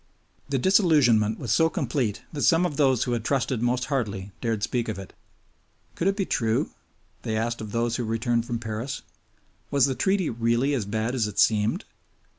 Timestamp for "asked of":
7.37-7.71